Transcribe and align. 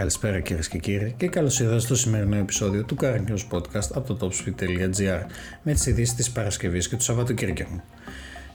Καλησπέρα 0.00 0.40
κυρίες 0.40 0.68
και 0.68 0.78
κύριοι 0.78 1.14
και 1.16 1.28
καλώς 1.28 1.60
ήρθατε 1.60 1.78
στο 1.78 1.94
σημερινό 1.94 2.36
επεισόδιο 2.36 2.84
του 2.84 2.96
Car 3.00 3.16
News 3.16 3.56
Podcast 3.56 3.88
από 3.94 4.14
το 4.14 4.26
topspeed.gr 4.26 5.24
με 5.62 5.72
τις 5.72 5.86
ειδήσεις 5.86 6.14
της 6.14 6.30
Παρασκευής 6.30 6.88
και 6.88 6.96
του 6.96 7.02
Σαββατοκύριακου. 7.02 7.82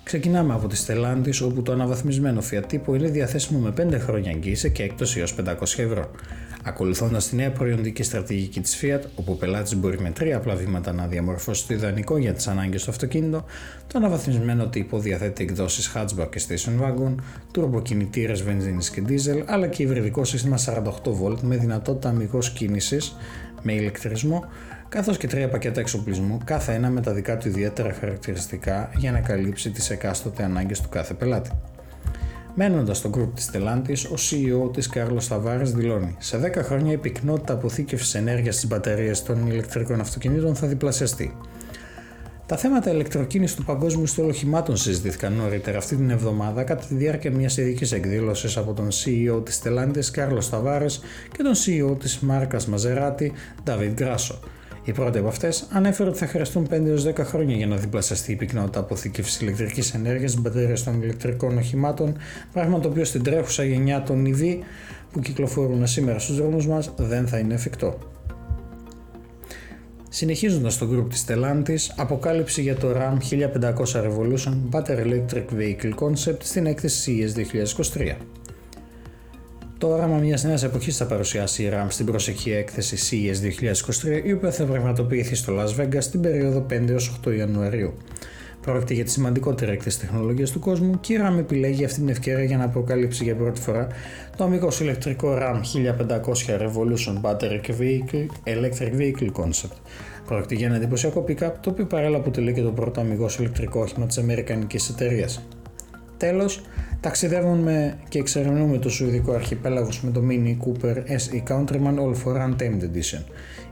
Ξεκινάμε 0.05 0.53
από 0.53 0.67
τη 0.67 0.85
Stellantis 0.87 1.45
όπου 1.45 1.61
το 1.61 1.71
αναβαθμισμένο 1.71 2.41
Fiat 2.51 2.73
Tipo 2.73 2.95
είναι 2.95 3.07
διαθέσιμο 3.07 3.59
με 3.59 3.73
5 3.95 3.99
χρόνια 3.99 4.31
εγγύηση 4.31 4.71
και 4.71 4.83
έκπτωση 4.83 5.19
έως 5.19 5.35
500 5.35 5.45
ευρώ. 5.61 6.11
Ακολουθώντας 6.63 7.29
τη 7.29 7.35
νέα 7.35 7.51
προϊόντικη 7.51 8.03
στρατηγική 8.03 8.61
της 8.61 8.79
Fiat, 8.81 8.99
όπου 9.15 9.31
ο 9.31 9.35
πελάτης 9.35 9.75
μπορεί 9.75 9.99
με 9.99 10.09
τρία 10.09 10.37
απλά 10.37 10.55
βήματα 10.55 10.93
να 10.93 11.07
διαμορφώσει 11.07 11.67
το 11.67 11.73
ιδανικό 11.73 12.17
για 12.17 12.33
τις 12.33 12.47
ανάγκες 12.47 12.83
του 12.83 12.89
αυτοκίνητο, 12.91 13.45
το 13.87 13.97
αναβαθμισμένο 13.97 14.67
τύπο 14.67 14.99
διαθέτει 14.99 15.43
εκδόσεις 15.43 15.91
hatchback 15.95 16.29
και 16.29 16.41
station 16.47 16.83
wagon, 16.83 17.15
τουρμποκινητήρες 17.51 18.43
βενζίνης 18.43 18.89
και 18.89 19.03
diesel, 19.07 19.43
αλλά 19.45 19.67
και 19.67 19.83
υβριδικό 19.83 20.23
σύστημα 20.23 20.57
48V 20.57 21.37
με 21.41 21.57
δυνατότητα 21.57 22.09
αμυγό 22.09 22.39
κίνησης 22.53 23.15
με 23.61 23.73
ηλεκτρισμό, 23.73 24.45
καθώς 24.95 25.17
και 25.17 25.27
τρία 25.27 25.49
πακέτα 25.49 25.79
εξοπλισμού, 25.79 26.37
κάθε 26.43 26.73
ένα 26.73 26.89
με 26.89 27.01
τα 27.01 27.13
δικά 27.13 27.37
του 27.37 27.47
ιδιαίτερα 27.47 27.93
χαρακτηριστικά 27.93 28.89
για 28.95 29.11
να 29.11 29.19
καλύψει 29.19 29.69
τις 29.69 29.89
εκάστοτε 29.89 30.43
ανάγκες 30.43 30.81
του 30.81 30.89
κάθε 30.89 31.13
πελάτη. 31.13 31.49
Μένοντας 32.55 32.97
στο 32.97 33.09
group 33.13 33.29
της 33.35 33.49
Stellantis, 33.53 34.09
ο 34.09 34.13
CEO 34.13 34.73
της 34.73 34.89
Κάρλος 34.89 35.27
Ταβάρες 35.27 35.71
δηλώνει: 35.71 36.15
Σε 36.19 36.37
10 36.37 36.63
χρόνια 36.63 36.91
η 36.91 36.97
πυκνότητα 36.97 37.53
αποθήκευσης 37.53 38.15
ενέργειας 38.15 38.55
στις 38.55 38.67
μπαταρίες 38.67 39.23
των 39.23 39.47
ηλεκτρικών 39.47 39.99
αυτοκινήτων 39.99 40.55
θα 40.55 40.67
διπλασιαστεί. 40.67 41.37
Τα 42.45 42.57
θέματα 42.57 42.91
ηλεκτροκίνησης 42.91 43.55
του 43.55 43.63
παγκόσμιου 43.63 44.05
στόλου 44.05 44.29
οχημάτων 44.29 44.77
συζητήθηκαν 44.77 45.33
νωρίτερα 45.33 45.77
αυτή 45.77 45.95
την 45.95 46.09
εβδομάδα 46.09 46.63
κατά 46.63 46.85
τη 46.85 46.95
διάρκεια 46.95 47.31
μιας 47.31 47.57
ειδικής 47.57 47.91
εκδήλωσης 47.91 48.57
από 48.57 48.73
τον 48.73 48.87
CEO 48.87 49.45
της 49.45 49.61
Stellantis 49.63 50.05
Κάρλος 50.11 50.49
Ταβάρες 50.49 51.01
και 51.31 51.43
τον 51.43 51.53
CEO 51.53 51.99
της 51.99 52.19
μάρκας 52.19 52.67
Μαζεράτη 52.67 53.33
David 53.65 53.91
Γκράσο. 53.93 54.39
Η 54.85 54.91
πρώτη 54.91 55.17
από 55.17 55.27
αυτές 55.27 55.67
ανέφερε 55.71 56.09
ότι 56.09 56.17
θα 56.17 56.27
χρειαστούν 56.27 56.67
5 56.71 56.73
10 57.09 57.15
χρόνια 57.17 57.55
για 57.55 57.67
να 57.67 57.75
διπλασιαστεί 57.75 58.31
η 58.31 58.35
πυκνότητα 58.35 58.79
αποθήκευσης 58.79 59.41
ηλεκτρικής 59.41 59.93
ενέργειας 59.93 60.31
στι 60.31 60.41
μπαταρίε 60.41 60.75
των 60.85 61.01
ηλεκτρικών 61.01 61.57
οχημάτων, 61.57 62.17
πράγμα 62.53 62.79
το 62.79 62.87
οποίο 62.89 63.05
στην 63.05 63.23
τρέχουσα 63.23 63.63
γενιά 63.63 64.03
των 64.03 64.25
EV 64.27 64.57
που 65.11 65.19
κυκλοφορούν 65.19 65.87
σήμερα 65.87 66.19
στους 66.19 66.37
δρόμους 66.37 66.67
μας 66.67 66.93
δεν 66.97 67.27
θα 67.27 67.37
είναι 67.37 67.53
εφικτό. 67.53 67.97
Συνεχίζοντας 70.09 70.77
το 70.77 70.87
group 70.91 71.09
της 71.09 71.25
Stellantis, 71.27 71.93
αποκάλυψη 71.95 72.61
για 72.61 72.75
το 72.75 72.91
RAM 72.91 73.17
1500 73.17 74.01
Revolution 74.01 74.53
Battery 74.71 75.05
Electric 75.05 75.45
Vehicle 75.57 75.93
Concept 75.99 76.39
στην 76.39 76.65
έκθεση 76.65 77.33
CES 77.35 77.37
2023. 77.97 78.15
Το 79.77 79.87
όραμα 79.87 80.17
μιας 80.17 80.43
νέας 80.43 80.63
εποχής 80.63 80.97
θα 80.97 81.05
παρουσιάσει 81.05 81.63
η 81.63 81.69
RAM 81.73 81.85
στην 81.87 82.05
προσεχή 82.05 82.51
έκθεση 82.51 82.97
CES 83.09 83.35
2023, 84.21 84.25
η 84.25 84.31
οποία 84.31 84.51
θα 84.51 84.63
πραγματοποιηθεί 84.63 85.35
στο 85.35 85.53
Las 85.59 85.81
Vegas 85.81 86.03
την 86.11 86.21
περίοδο 86.21 86.65
5 86.69 86.95
8 87.25 87.35
Ιανουαρίου. 87.37 87.93
Πρόκειται 88.61 88.93
για 88.93 89.03
τη 89.03 89.09
σημαντικότερη 89.09 89.71
έκθεση 89.71 89.99
τεχνολογίας 89.99 90.51
του 90.51 90.59
κόσμου 90.59 90.99
και 90.99 91.13
η 91.13 91.19
RAM 91.21 91.37
επιλέγει 91.37 91.85
αυτή 91.85 91.99
την 91.99 92.09
ευκαιρία 92.09 92.43
για 92.43 92.57
να 92.57 92.63
αποκαλύψει 92.63 93.23
για 93.23 93.35
πρώτη 93.35 93.61
φορά 93.61 93.87
το 94.37 94.43
αμυγός 94.43 94.79
ηλεκτρικό 94.79 95.37
RAM 95.39 95.61
1500 96.45 96.59
Revolution 96.59 97.21
Battery 97.21 97.59
Vehicle 97.79 98.25
Electric 98.43 98.99
Vehicle 98.99 99.31
Concept. 99.43 99.77
Πρόκειται 100.25 100.55
για 100.55 100.67
ένα 100.67 100.75
εντυπωσιακό 100.75 101.25
pick-up 101.27 101.51
το 101.61 101.69
οποίο 101.69 101.85
παράλληλα 101.85 102.17
αποτελεί 102.17 102.53
και 102.53 102.61
το 102.61 102.71
πρώτο 102.71 102.99
αμυγός 102.99 103.37
ηλεκτρικό 103.37 103.79
όχημα 103.79 104.05
της 104.05 104.17
Αμερικανικής 104.17 104.89
εταιρείας. 104.89 105.41
Τέλος, 106.17 106.61
ταξιδεύουμε 106.99 107.97
και 108.09 108.19
εξερευνούμε 108.19 108.77
το 108.77 108.89
σουηδικό 108.89 109.33
αρχιπέλαγο 109.33 109.89
με 110.01 110.11
το 110.11 110.21
Mini 110.29 110.57
Cooper 110.65 110.95
SE 110.95 111.53
Countryman 111.53 111.95
All 111.99 112.15
for 112.23 112.35
Untamed 112.35 112.81
Edition. 112.81 113.23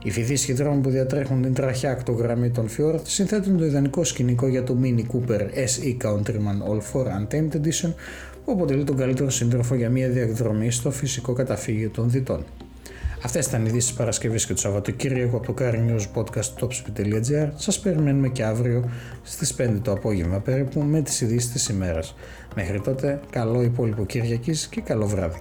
Οι 0.02 0.10
φοιτοί 0.10 0.36
σχεδρών 0.36 0.82
που 0.82 0.90
διατρέχουν 0.90 1.42
την 1.42 1.54
τραχιά 1.54 1.90
ακτογραμμή 1.90 2.50
των 2.50 2.66
Fjord 2.68 3.00
συνθέτουν 3.02 3.58
το 3.58 3.64
ιδανικό 3.64 4.04
σκηνικό 4.04 4.46
για 4.46 4.64
το 4.64 4.76
Mini 4.82 5.02
Cooper 5.12 5.40
SE 5.40 5.96
Countryman 6.06 6.70
All 6.70 6.80
for 6.92 7.06
Untamed 7.06 7.56
Edition 7.56 7.92
που 8.44 8.52
αποτελεί 8.52 8.84
τον 8.84 8.96
καλύτερο 8.96 9.30
σύντροφο 9.30 9.74
για 9.74 9.90
μια 9.90 10.08
διαδρομή 10.08 10.70
στο 10.70 10.90
φυσικό 10.90 11.32
καταφύγιο 11.32 11.90
των 11.90 12.10
διτών. 12.10 12.44
Αυτές 13.24 13.46
ήταν 13.46 13.60
οι 13.60 13.64
ειδήσεις 13.68 13.88
της 13.88 13.98
Παρασκευής 13.98 14.46
και 14.46 14.54
του 14.54 14.60
Σαββατοκύριακου 14.60 15.36
από 15.36 15.52
το 15.52 15.54
Car 15.58 15.74
News 15.74 16.06
Podcast 16.14 16.60
topspeed.gr. 16.60 17.48
Σας 17.56 17.80
περιμένουμε 17.80 18.28
και 18.28 18.44
αύριο 18.44 18.90
στις 19.22 19.54
5 19.58 19.80
το 19.82 19.92
απόγευμα 19.92 20.38
περίπου 20.40 20.82
με 20.82 21.00
τις 21.02 21.20
ειδήσεις 21.20 21.52
της 21.52 21.68
ημέρας. 21.68 22.14
Μέχρι 22.54 22.80
τότε, 22.80 23.20
καλό 23.30 23.62
υπόλοιπο 23.62 24.04
Κυριακής 24.04 24.66
και 24.66 24.80
καλό 24.80 25.06
βράδυ. 25.06 25.38